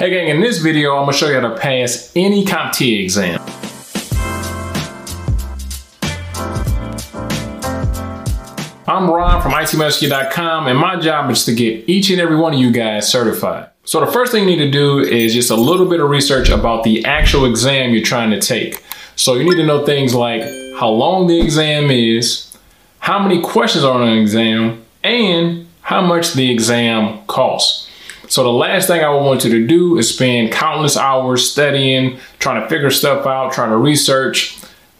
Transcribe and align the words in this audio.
Hey 0.00 0.08
gang, 0.08 0.28
in 0.28 0.40
this 0.40 0.56
video, 0.60 0.96
I'm 0.96 1.02
gonna 1.02 1.12
show 1.12 1.28
you 1.28 1.38
how 1.38 1.46
to 1.46 1.54
pass 1.58 2.10
any 2.16 2.42
CompTIA 2.42 3.02
exam. 3.02 3.38
I'm 8.88 9.10
Rob 9.10 9.42
from 9.42 9.52
ITMasterKey.com 9.52 10.68
and 10.68 10.78
my 10.78 10.98
job 10.98 11.30
is 11.30 11.44
to 11.44 11.54
get 11.54 11.86
each 11.86 12.08
and 12.08 12.18
every 12.18 12.36
one 12.36 12.54
of 12.54 12.58
you 12.58 12.72
guys 12.72 13.12
certified. 13.12 13.68
So 13.84 14.02
the 14.02 14.10
first 14.10 14.32
thing 14.32 14.48
you 14.48 14.56
need 14.56 14.64
to 14.64 14.70
do 14.70 15.00
is 15.00 15.34
just 15.34 15.50
a 15.50 15.54
little 15.54 15.86
bit 15.86 16.00
of 16.00 16.08
research 16.08 16.48
about 16.48 16.82
the 16.82 17.04
actual 17.04 17.44
exam 17.44 17.92
you're 17.92 18.02
trying 18.02 18.30
to 18.30 18.40
take. 18.40 18.82
So 19.16 19.34
you 19.34 19.44
need 19.44 19.56
to 19.56 19.66
know 19.66 19.84
things 19.84 20.14
like 20.14 20.40
how 20.78 20.88
long 20.88 21.26
the 21.26 21.38
exam 21.38 21.90
is, 21.90 22.56
how 23.00 23.18
many 23.18 23.42
questions 23.42 23.84
are 23.84 24.00
on 24.00 24.08
an 24.08 24.16
exam, 24.16 24.82
and 25.04 25.66
how 25.82 26.00
much 26.00 26.32
the 26.32 26.50
exam 26.50 27.18
costs. 27.26 27.89
So 28.30 28.44
the 28.44 28.50
last 28.52 28.86
thing 28.86 29.02
I 29.02 29.10
would 29.10 29.24
want 29.24 29.44
you 29.44 29.50
to 29.50 29.66
do 29.66 29.98
is 29.98 30.14
spend 30.14 30.52
countless 30.52 30.96
hours 30.96 31.50
studying, 31.50 32.20
trying 32.38 32.62
to 32.62 32.68
figure 32.68 32.90
stuff 32.90 33.26
out, 33.26 33.52
trying 33.52 33.70
to 33.70 33.76
research, 33.76 34.56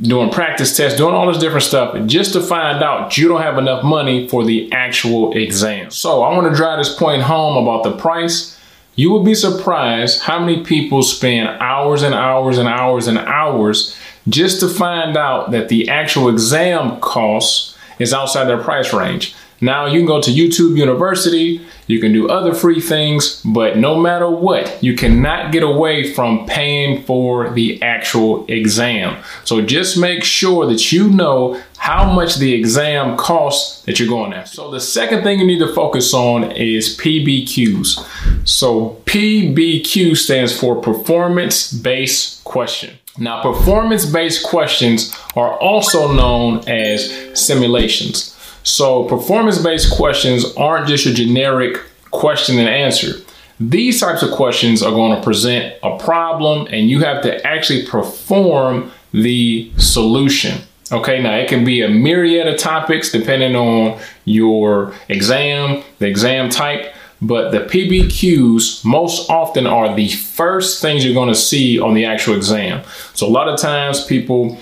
doing 0.00 0.28
practice 0.28 0.76
tests, 0.76 0.98
doing 0.98 1.14
all 1.14 1.28
this 1.28 1.38
different 1.38 1.62
stuff 1.62 1.96
just 2.06 2.32
to 2.32 2.40
find 2.40 2.82
out 2.82 3.16
you 3.16 3.28
don't 3.28 3.40
have 3.40 3.58
enough 3.58 3.84
money 3.84 4.26
for 4.26 4.44
the 4.44 4.72
actual 4.72 5.32
exam. 5.36 5.92
So 5.92 6.22
I 6.22 6.36
want 6.36 6.50
to 6.50 6.56
drive 6.56 6.78
this 6.78 6.96
point 6.96 7.22
home 7.22 7.56
about 7.64 7.84
the 7.84 7.96
price. 7.96 8.58
You 8.96 9.12
would 9.12 9.24
be 9.24 9.36
surprised 9.36 10.22
how 10.22 10.40
many 10.40 10.64
people 10.64 11.04
spend 11.04 11.48
hours 11.60 12.02
and 12.02 12.16
hours 12.16 12.58
and 12.58 12.68
hours 12.68 13.06
and 13.06 13.18
hours 13.18 13.96
just 14.28 14.58
to 14.60 14.68
find 14.68 15.16
out 15.16 15.52
that 15.52 15.68
the 15.68 15.88
actual 15.88 16.28
exam 16.28 16.98
cost 16.98 17.76
is 18.00 18.12
outside 18.12 18.46
their 18.46 18.58
price 18.58 18.92
range. 18.92 19.36
Now 19.62 19.86
you 19.86 20.00
can 20.00 20.06
go 20.06 20.20
to 20.20 20.30
YouTube 20.30 20.76
University, 20.76 21.64
you 21.86 22.00
can 22.00 22.12
do 22.12 22.28
other 22.28 22.52
free 22.52 22.80
things, 22.80 23.40
but 23.44 23.78
no 23.78 23.96
matter 23.96 24.28
what, 24.28 24.82
you 24.82 24.96
cannot 24.96 25.52
get 25.52 25.62
away 25.62 26.12
from 26.12 26.46
paying 26.46 27.04
for 27.04 27.48
the 27.50 27.80
actual 27.80 28.44
exam. 28.48 29.22
So 29.44 29.62
just 29.62 29.96
make 29.96 30.24
sure 30.24 30.66
that 30.66 30.90
you 30.90 31.08
know 31.08 31.62
how 31.78 32.12
much 32.12 32.36
the 32.36 32.52
exam 32.54 33.16
costs 33.16 33.82
that 33.84 34.00
you're 34.00 34.08
going 34.08 34.32
after. 34.32 34.56
So 34.56 34.70
the 34.70 34.80
second 34.80 35.22
thing 35.22 35.38
you 35.38 35.46
need 35.46 35.60
to 35.60 35.72
focus 35.72 36.12
on 36.12 36.50
is 36.50 36.96
PBQs. 36.98 38.48
So 38.48 39.00
PBQ 39.04 40.16
stands 40.16 40.58
for 40.58 40.80
performance 40.80 41.72
based 41.72 42.42
question. 42.42 42.98
Now, 43.18 43.42
performance 43.42 44.06
based 44.06 44.46
questions 44.46 45.14
are 45.36 45.56
also 45.58 46.12
known 46.12 46.66
as 46.66 47.12
simulations. 47.34 48.31
So 48.62 49.04
performance-based 49.04 49.94
questions 49.94 50.54
aren't 50.56 50.88
just 50.88 51.06
a 51.06 51.14
generic 51.14 51.80
question 52.10 52.58
and 52.58 52.68
answer. 52.68 53.14
These 53.58 54.00
types 54.00 54.22
of 54.22 54.30
questions 54.32 54.82
are 54.82 54.90
going 54.90 55.16
to 55.16 55.22
present 55.22 55.76
a 55.82 55.96
problem 55.98 56.66
and 56.70 56.90
you 56.90 57.00
have 57.00 57.22
to 57.22 57.46
actually 57.46 57.86
perform 57.86 58.90
the 59.12 59.70
solution. 59.76 60.60
Okay, 60.90 61.22
now 61.22 61.36
it 61.36 61.48
can 61.48 61.64
be 61.64 61.82
a 61.82 61.88
myriad 61.88 62.46
of 62.46 62.58
topics 62.58 63.10
depending 63.10 63.56
on 63.56 63.98
your 64.24 64.94
exam, 65.08 65.82
the 65.98 66.06
exam 66.06 66.50
type, 66.50 66.92
but 67.22 67.50
the 67.50 67.60
PBQs 67.60 68.84
most 68.84 69.30
often 69.30 69.66
are 69.66 69.94
the 69.94 70.08
first 70.08 70.82
things 70.82 71.04
you're 71.04 71.14
going 71.14 71.28
to 71.28 71.34
see 71.34 71.78
on 71.78 71.94
the 71.94 72.04
actual 72.04 72.34
exam. 72.34 72.82
So 73.14 73.26
a 73.26 73.30
lot 73.30 73.48
of 73.48 73.60
times 73.60 74.04
people 74.04 74.58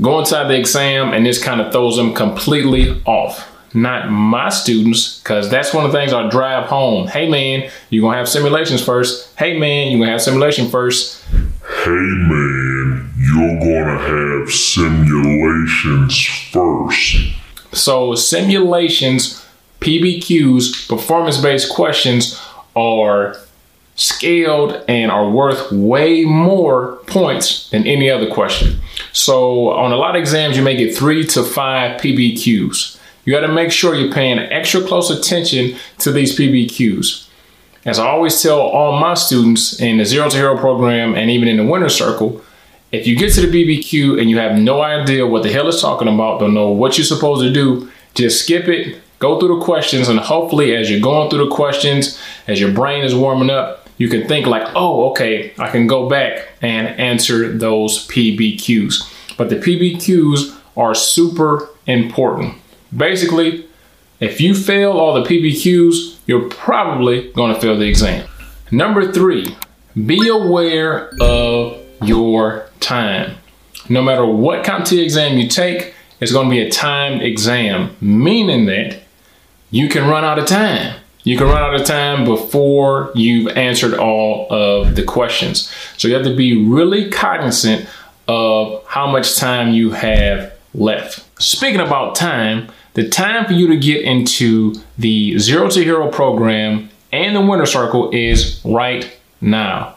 go 0.00 0.18
inside 0.18 0.48
the 0.48 0.58
exam 0.58 1.12
and 1.12 1.26
this 1.26 1.42
kind 1.42 1.60
of 1.60 1.72
throws 1.72 1.96
them 1.96 2.14
completely 2.14 3.02
off. 3.04 3.46
Not 3.74 4.10
my 4.10 4.48
students, 4.48 5.18
because 5.18 5.50
that's 5.50 5.74
one 5.74 5.84
of 5.84 5.92
the 5.92 5.98
things 5.98 6.12
I 6.12 6.28
drive 6.30 6.68
home. 6.68 7.06
Hey 7.06 7.28
man, 7.28 7.70
you're 7.90 8.02
gonna 8.02 8.16
have 8.16 8.28
simulations 8.28 8.82
first. 8.82 9.36
Hey 9.38 9.58
man, 9.58 9.90
you're 9.90 10.00
gonna 10.00 10.12
have 10.12 10.22
simulation 10.22 10.70
first. 10.70 11.22
Hey 11.84 11.90
man, 11.90 13.12
you're 13.18 13.58
gonna 13.60 13.98
have 13.98 14.50
simulations 14.50 16.24
first. 16.50 17.16
So 17.72 18.14
simulations, 18.14 19.44
PBQs, 19.80 20.88
performance-based 20.88 21.70
questions 21.70 22.40
are 22.74 23.36
scaled 23.98 24.80
and 24.86 25.10
are 25.10 25.28
worth 25.28 25.72
way 25.72 26.24
more 26.24 26.96
points 27.08 27.68
than 27.70 27.84
any 27.84 28.08
other 28.08 28.30
question. 28.30 28.80
So 29.12 29.70
on 29.70 29.90
a 29.90 29.96
lot 29.96 30.14
of 30.14 30.20
exams, 30.20 30.56
you 30.56 30.62
may 30.62 30.76
get 30.76 30.96
three 30.96 31.26
to 31.26 31.42
five 31.42 32.00
PBQs. 32.00 32.98
You 33.24 33.32
got 33.32 33.40
to 33.40 33.52
make 33.52 33.72
sure 33.72 33.96
you're 33.96 34.12
paying 34.12 34.38
extra 34.38 34.80
close 34.82 35.10
attention 35.10 35.76
to 35.98 36.12
these 36.12 36.38
PBQs. 36.38 37.28
As 37.84 37.98
I 37.98 38.06
always 38.06 38.40
tell 38.40 38.60
all 38.60 39.00
my 39.00 39.14
students 39.14 39.80
in 39.80 39.98
the 39.98 40.04
Zero 40.04 40.30
to 40.30 40.36
Hero 40.36 40.56
program 40.56 41.16
and 41.16 41.28
even 41.28 41.48
in 41.48 41.56
the 41.56 41.64
Winner 41.64 41.88
Circle, 41.88 42.40
if 42.92 43.06
you 43.06 43.16
get 43.16 43.32
to 43.34 43.46
the 43.46 43.48
PBQ 43.48 44.20
and 44.20 44.30
you 44.30 44.38
have 44.38 44.56
no 44.56 44.80
idea 44.80 45.26
what 45.26 45.42
the 45.42 45.52
hell 45.52 45.68
it's 45.68 45.82
talking 45.82 46.08
about, 46.08 46.38
don't 46.38 46.54
know 46.54 46.70
what 46.70 46.96
you're 46.96 47.04
supposed 47.04 47.42
to 47.42 47.52
do, 47.52 47.90
just 48.14 48.44
skip 48.44 48.68
it, 48.68 49.00
go 49.18 49.40
through 49.40 49.58
the 49.58 49.64
questions, 49.64 50.08
and 50.08 50.20
hopefully 50.20 50.76
as 50.76 50.88
you're 50.88 51.00
going 51.00 51.28
through 51.28 51.48
the 51.48 51.54
questions, 51.54 52.20
as 52.46 52.60
your 52.60 52.72
brain 52.72 53.04
is 53.04 53.14
warming 53.14 53.50
up, 53.50 53.87
you 53.98 54.08
can 54.08 54.26
think 54.26 54.46
like, 54.46 54.66
oh, 54.74 55.10
okay, 55.10 55.52
I 55.58 55.70
can 55.70 55.86
go 55.86 56.08
back 56.08 56.48
and 56.62 56.88
answer 56.88 57.52
those 57.52 58.06
PBQs. 58.08 59.36
But 59.36 59.50
the 59.50 59.56
PBQs 59.56 60.58
are 60.76 60.94
super 60.94 61.68
important. 61.86 62.54
Basically, 62.96 63.66
if 64.20 64.40
you 64.40 64.54
fail 64.54 64.92
all 64.92 65.14
the 65.14 65.28
PBQs, 65.28 66.18
you're 66.26 66.48
probably 66.48 67.30
going 67.32 67.54
to 67.54 67.60
fail 67.60 67.76
the 67.76 67.88
exam. 67.88 68.26
Number 68.70 69.12
three, 69.12 69.56
be 70.06 70.28
aware 70.28 71.10
of 71.20 71.80
your 72.02 72.68
time. 72.80 73.36
No 73.88 74.02
matter 74.02 74.24
what 74.24 74.64
CompTIA 74.64 75.02
exam 75.02 75.38
you 75.38 75.48
take, 75.48 75.94
it's 76.20 76.32
going 76.32 76.48
to 76.48 76.50
be 76.50 76.60
a 76.60 76.70
timed 76.70 77.22
exam, 77.22 77.96
meaning 78.00 78.66
that 78.66 79.00
you 79.70 79.88
can 79.88 80.08
run 80.08 80.24
out 80.24 80.38
of 80.38 80.46
time. 80.46 81.00
You 81.28 81.36
can 81.36 81.46
run 81.46 81.60
out 81.60 81.78
of 81.78 81.84
time 81.84 82.24
before 82.24 83.12
you've 83.14 83.48
answered 83.48 83.92
all 83.92 84.46
of 84.50 84.96
the 84.96 85.02
questions. 85.02 85.70
So 85.98 86.08
you 86.08 86.14
have 86.14 86.24
to 86.24 86.34
be 86.34 86.64
really 86.64 87.10
cognizant 87.10 87.86
of 88.26 88.82
how 88.86 89.10
much 89.10 89.36
time 89.36 89.74
you 89.74 89.90
have 89.90 90.54
left. 90.72 91.22
Speaking 91.38 91.80
about 91.80 92.14
time, 92.14 92.70
the 92.94 93.10
time 93.10 93.44
for 93.44 93.52
you 93.52 93.66
to 93.68 93.76
get 93.76 94.04
into 94.04 94.76
the 94.96 95.38
Zero 95.38 95.68
to 95.68 95.84
Hero 95.84 96.08
program 96.08 96.88
and 97.12 97.36
the 97.36 97.42
Winner 97.42 97.66
Circle 97.66 98.10
is 98.12 98.62
right 98.64 99.14
now. 99.42 99.96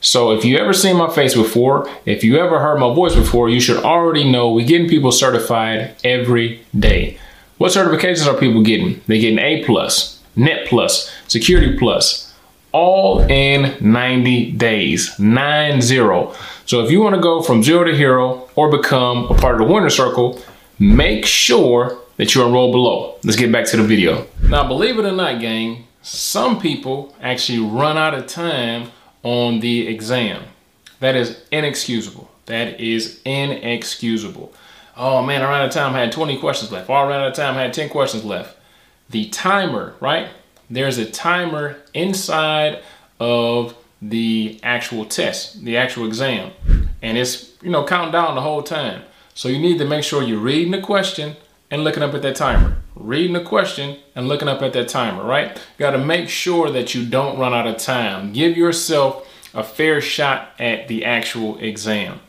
So 0.00 0.32
if 0.32 0.46
you 0.46 0.56
ever 0.56 0.72
seen 0.72 0.96
my 0.96 1.12
face 1.12 1.34
before, 1.34 1.90
if 2.06 2.24
you 2.24 2.38
ever 2.38 2.58
heard 2.58 2.78
my 2.80 2.94
voice 2.94 3.14
before, 3.14 3.50
you 3.50 3.60
should 3.60 3.84
already 3.84 4.24
know 4.32 4.50
we're 4.50 4.66
getting 4.66 4.88
people 4.88 5.12
certified 5.12 5.94
every 6.04 6.64
day. 6.74 7.18
What 7.58 7.72
certifications 7.72 8.26
are 8.26 8.40
people 8.40 8.62
getting? 8.62 9.02
They're 9.06 9.20
getting 9.20 9.38
A 9.38 9.62
plus, 9.64 10.19
Net 10.40 10.66
Plus, 10.66 11.12
Security 11.28 11.76
Plus, 11.76 12.32
all 12.72 13.20
in 13.20 13.76
90 13.80 14.52
days, 14.52 15.18
nine 15.18 15.82
zero. 15.82 16.34
So 16.64 16.82
if 16.82 16.90
you 16.90 17.02
want 17.02 17.14
to 17.14 17.20
go 17.20 17.42
from 17.42 17.62
zero 17.62 17.84
to 17.84 17.94
hero 17.94 18.48
or 18.54 18.70
become 18.70 19.26
a 19.26 19.34
part 19.34 19.60
of 19.60 19.66
the 19.66 19.72
winner 19.72 19.90
circle, 19.90 20.40
make 20.78 21.26
sure 21.26 21.98
that 22.16 22.34
you 22.34 22.42
enroll 22.42 22.72
below. 22.72 23.18
Let's 23.22 23.36
get 23.36 23.52
back 23.52 23.66
to 23.66 23.76
the 23.76 23.82
video. 23.82 24.26
Now, 24.42 24.66
believe 24.66 24.98
it 24.98 25.04
or 25.04 25.12
not, 25.12 25.40
gang, 25.40 25.86
some 26.00 26.58
people 26.58 27.14
actually 27.20 27.58
run 27.58 27.98
out 27.98 28.14
of 28.14 28.26
time 28.26 28.92
on 29.22 29.60
the 29.60 29.88
exam. 29.88 30.44
That 31.00 31.16
is 31.16 31.42
inexcusable. 31.50 32.30
That 32.46 32.80
is 32.80 33.20
inexcusable. 33.26 34.54
Oh 34.96 35.22
man, 35.22 35.42
I 35.42 35.50
ran 35.50 35.60
out 35.60 35.68
of 35.68 35.74
time, 35.74 35.94
I 35.94 36.00
had 36.00 36.12
20 36.12 36.38
questions 36.38 36.72
left. 36.72 36.88
Oh, 36.88 36.94
I 36.94 37.06
ran 37.06 37.20
out 37.20 37.28
of 37.28 37.34
time, 37.34 37.56
I 37.56 37.62
had 37.62 37.74
10 37.74 37.90
questions 37.90 38.24
left 38.24 38.56
the 39.10 39.28
timer, 39.28 39.94
right? 40.00 40.28
There's 40.68 40.98
a 40.98 41.10
timer 41.10 41.76
inside 41.94 42.82
of 43.18 43.74
the 44.00 44.58
actual 44.62 45.04
test, 45.04 45.64
the 45.64 45.76
actual 45.76 46.06
exam. 46.06 46.52
And 47.02 47.18
it's, 47.18 47.52
you 47.62 47.70
know, 47.70 47.84
counting 47.84 48.12
down 48.12 48.34
the 48.34 48.40
whole 48.40 48.62
time. 48.62 49.02
So 49.34 49.48
you 49.48 49.58
need 49.58 49.78
to 49.78 49.84
make 49.84 50.04
sure 50.04 50.22
you're 50.22 50.38
reading 50.38 50.70
the 50.70 50.80
question 50.80 51.36
and 51.70 51.84
looking 51.84 52.02
up 52.02 52.14
at 52.14 52.22
that 52.22 52.36
timer. 52.36 52.76
Reading 52.94 53.32
the 53.34 53.42
question 53.42 53.98
and 54.14 54.28
looking 54.28 54.48
up 54.48 54.62
at 54.62 54.72
that 54.74 54.88
timer, 54.88 55.24
right? 55.24 55.56
You 55.56 55.78
got 55.78 55.92
to 55.92 55.98
make 55.98 56.28
sure 56.28 56.70
that 56.70 56.94
you 56.94 57.06
don't 57.06 57.38
run 57.38 57.54
out 57.54 57.66
of 57.66 57.78
time. 57.78 58.32
Give 58.32 58.56
yourself 58.56 59.28
a 59.54 59.64
fair 59.64 60.00
shot 60.00 60.52
at 60.58 60.88
the 60.88 61.04
actual 61.04 61.58
exam. 61.58 62.20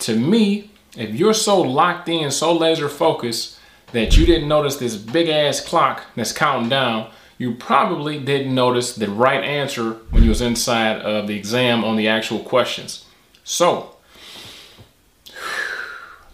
To 0.00 0.16
me, 0.16 0.70
if 0.96 1.14
you're 1.14 1.34
so 1.34 1.60
locked 1.60 2.08
in, 2.08 2.30
so 2.30 2.52
laser 2.52 2.88
focused 2.88 3.57
that 3.92 4.16
you 4.16 4.26
didn't 4.26 4.48
notice 4.48 4.76
this 4.76 4.96
big 4.96 5.28
ass 5.28 5.60
clock 5.60 6.04
that's 6.14 6.32
counting 6.32 6.68
down, 6.68 7.10
you 7.38 7.54
probably 7.54 8.18
didn't 8.18 8.54
notice 8.54 8.94
the 8.94 9.08
right 9.08 9.42
answer 9.42 9.92
when 10.10 10.22
you 10.22 10.28
was 10.28 10.40
inside 10.40 11.00
of 11.00 11.26
the 11.28 11.36
exam 11.36 11.84
on 11.84 11.96
the 11.96 12.08
actual 12.08 12.40
questions. 12.40 13.04
So, 13.44 13.96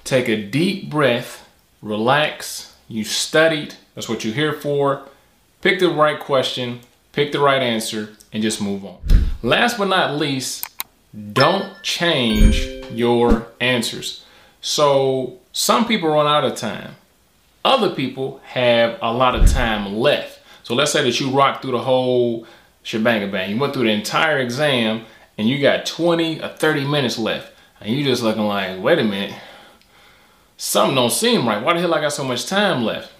take 0.02 0.28
a 0.28 0.42
deep 0.42 0.90
breath, 0.90 1.48
relax, 1.82 2.74
you 2.88 3.04
studied, 3.04 3.74
that's 3.94 4.08
what 4.08 4.24
you're 4.24 4.34
here 4.34 4.52
for. 4.52 5.06
Pick 5.60 5.78
the 5.78 5.88
right 5.88 6.18
question, 6.18 6.80
pick 7.12 7.32
the 7.32 7.40
right 7.40 7.62
answer, 7.62 8.16
and 8.32 8.42
just 8.42 8.60
move 8.60 8.84
on. 8.84 8.98
Last 9.42 9.78
but 9.78 9.88
not 9.88 10.16
least, 10.16 10.68
don't 11.32 11.82
change 11.82 12.66
your 12.90 13.48
answers. 13.60 14.24
So 14.60 15.38
some 15.52 15.86
people 15.86 16.08
run 16.08 16.26
out 16.26 16.44
of 16.44 16.56
time. 16.56 16.96
Other 17.64 17.94
people 17.94 18.40
have 18.44 18.98
a 19.00 19.12
lot 19.12 19.34
of 19.34 19.48
time 19.50 19.94
left. 19.96 20.40
So 20.64 20.74
let's 20.74 20.92
say 20.92 21.02
that 21.02 21.18
you 21.18 21.30
rocked 21.30 21.62
through 21.62 21.72
the 21.72 21.80
whole 21.80 22.46
shebang 22.82 23.30
bang. 23.30 23.50
You 23.50 23.58
went 23.58 23.72
through 23.72 23.84
the 23.84 23.92
entire 23.92 24.38
exam 24.38 25.04
and 25.38 25.48
you 25.48 25.60
got 25.60 25.86
20 25.86 26.42
or 26.42 26.48
30 26.48 26.86
minutes 26.86 27.18
left. 27.18 27.52
And 27.80 27.94
you 27.94 28.04
just 28.04 28.22
looking 28.22 28.46
like, 28.46 28.82
wait 28.82 28.98
a 28.98 29.04
minute, 29.04 29.34
something 30.56 30.94
don't 30.94 31.10
seem 31.10 31.46
right. 31.46 31.62
Why 31.62 31.74
the 31.74 31.80
hell 31.80 31.94
I 31.94 32.00
got 32.00 32.12
so 32.12 32.24
much 32.24 32.46
time 32.46 32.84
left? 32.84 33.12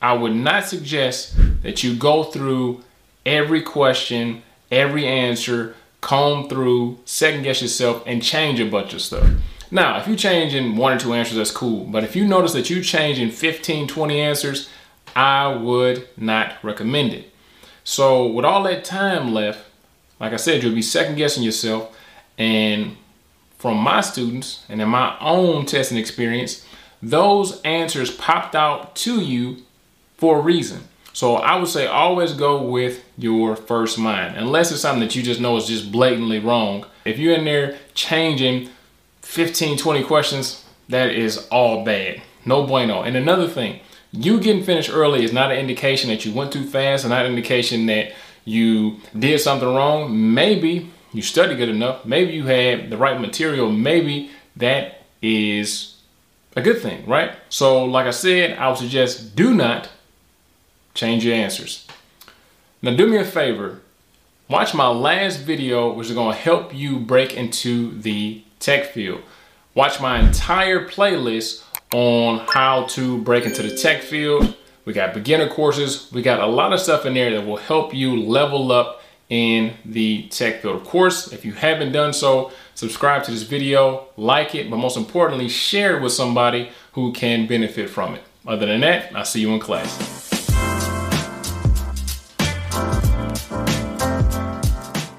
I 0.00 0.12
would 0.12 0.34
not 0.34 0.64
suggest 0.64 1.34
that 1.62 1.82
you 1.82 1.96
go 1.96 2.24
through 2.24 2.84
every 3.24 3.62
question, 3.62 4.42
every 4.70 5.06
answer, 5.06 5.74
comb 6.00 6.48
through, 6.48 6.98
second 7.04 7.42
guess 7.42 7.62
yourself, 7.62 8.02
and 8.06 8.22
change 8.22 8.60
a 8.60 8.70
bunch 8.70 8.92
of 8.94 9.00
stuff. 9.00 9.28
Now, 9.70 9.98
if 9.98 10.06
you 10.06 10.16
change 10.16 10.54
in 10.54 10.76
one 10.76 10.92
or 10.92 10.98
two 10.98 11.12
answers, 11.12 11.36
that's 11.36 11.50
cool. 11.50 11.84
But 11.84 12.04
if 12.04 12.14
you 12.14 12.26
notice 12.26 12.52
that 12.52 12.70
you 12.70 12.82
change 12.82 13.18
in 13.18 13.30
15, 13.30 13.88
20 13.88 14.20
answers, 14.20 14.68
I 15.14 15.48
would 15.48 16.08
not 16.16 16.62
recommend 16.62 17.12
it. 17.12 17.32
So 17.84 18.26
with 18.26 18.44
all 18.44 18.62
that 18.64 18.84
time 18.84 19.32
left, 19.32 19.64
like 20.20 20.32
I 20.32 20.36
said, 20.36 20.62
you'll 20.62 20.74
be 20.74 20.82
second 20.82 21.16
guessing 21.16 21.42
yourself. 21.42 21.96
And 22.38 22.96
from 23.58 23.78
my 23.78 24.00
students 24.00 24.64
and 24.68 24.80
in 24.80 24.88
my 24.88 25.16
own 25.20 25.66
testing 25.66 25.98
experience, 25.98 26.66
those 27.02 27.60
answers 27.62 28.10
popped 28.10 28.54
out 28.54 28.94
to 28.96 29.20
you 29.20 29.62
for 30.16 30.38
a 30.38 30.42
reason. 30.42 30.82
So 31.12 31.36
I 31.36 31.56
would 31.56 31.68
say 31.68 31.86
always 31.86 32.34
go 32.34 32.62
with 32.62 33.02
your 33.16 33.56
first 33.56 33.98
mind, 33.98 34.36
unless 34.36 34.70
it's 34.70 34.82
something 34.82 35.00
that 35.00 35.16
you 35.16 35.22
just 35.22 35.40
know 35.40 35.56
is 35.56 35.66
just 35.66 35.90
blatantly 35.90 36.38
wrong. 36.38 36.84
If 37.06 37.18
you're 37.18 37.34
in 37.34 37.46
there 37.46 37.78
changing 37.94 38.68
15, 39.26 39.76
20 39.76 40.04
questions, 40.04 40.64
that 40.88 41.10
is 41.10 41.46
all 41.48 41.84
bad. 41.84 42.22
No 42.46 42.64
bueno. 42.64 43.02
And 43.02 43.16
another 43.16 43.48
thing, 43.48 43.80
you 44.12 44.40
getting 44.40 44.62
finished 44.62 44.88
early 44.90 45.24
is 45.24 45.32
not 45.32 45.50
an 45.50 45.58
indication 45.58 46.08
that 46.08 46.24
you 46.24 46.32
went 46.32 46.52
too 46.52 46.64
fast 46.64 47.04
and 47.04 47.10
not 47.10 47.26
an 47.26 47.32
indication 47.32 47.86
that 47.86 48.12
you 48.44 48.98
did 49.18 49.40
something 49.40 49.68
wrong. 49.68 50.32
Maybe 50.32 50.90
you 51.12 51.22
studied 51.22 51.58
good 51.58 51.68
enough. 51.68 52.06
Maybe 52.06 52.32
you 52.32 52.46
had 52.46 52.88
the 52.88 52.96
right 52.96 53.20
material. 53.20 53.70
Maybe 53.70 54.30
that 54.54 55.02
is 55.20 55.96
a 56.54 56.62
good 56.62 56.80
thing, 56.80 57.04
right? 57.04 57.32
So, 57.48 57.84
like 57.84 58.06
I 58.06 58.12
said, 58.12 58.56
I 58.56 58.68
would 58.68 58.78
suggest 58.78 59.34
do 59.34 59.52
not 59.52 59.90
change 60.94 61.24
your 61.24 61.34
answers. 61.34 61.86
Now, 62.80 62.94
do 62.94 63.06
me 63.06 63.18
a 63.18 63.24
favor. 63.24 63.80
Watch 64.48 64.72
my 64.72 64.88
last 64.88 65.40
video, 65.40 65.92
which 65.92 66.06
is 66.08 66.14
going 66.14 66.32
to 66.32 66.40
help 66.40 66.72
you 66.72 67.00
break 67.00 67.34
into 67.34 68.00
the 68.00 68.44
tech 68.58 68.86
field. 68.86 69.22
Watch 69.74 70.00
my 70.00 70.18
entire 70.18 70.88
playlist 70.88 71.64
on 71.92 72.46
how 72.48 72.84
to 72.84 73.18
break 73.22 73.44
into 73.44 73.62
the 73.62 73.76
tech 73.76 74.02
field. 74.02 74.56
We 74.84 74.92
got 74.92 75.14
beginner 75.14 75.48
courses. 75.48 76.10
We 76.12 76.22
got 76.22 76.40
a 76.40 76.46
lot 76.46 76.72
of 76.72 76.80
stuff 76.80 77.06
in 77.06 77.14
there 77.14 77.30
that 77.32 77.46
will 77.46 77.56
help 77.56 77.94
you 77.94 78.22
level 78.22 78.72
up 78.72 79.02
in 79.28 79.74
the 79.84 80.28
tech 80.28 80.62
field. 80.62 80.76
Of 80.76 80.84
course, 80.84 81.32
if 81.32 81.44
you 81.44 81.52
haven't 81.52 81.92
done 81.92 82.12
so, 82.12 82.52
subscribe 82.74 83.24
to 83.24 83.32
this 83.32 83.42
video, 83.42 84.06
like 84.16 84.54
it, 84.54 84.70
but 84.70 84.76
most 84.76 84.96
importantly, 84.96 85.48
share 85.48 85.96
it 85.96 86.02
with 86.02 86.12
somebody 86.12 86.70
who 86.92 87.12
can 87.12 87.46
benefit 87.46 87.90
from 87.90 88.14
it. 88.14 88.22
Other 88.46 88.66
than 88.66 88.80
that, 88.82 89.14
I'll 89.14 89.24
see 89.24 89.40
you 89.40 89.50
in 89.50 89.58
class. 89.58 90.25